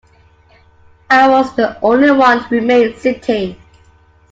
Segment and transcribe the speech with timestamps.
[1.11, 3.55] I was the only one who remained sitting.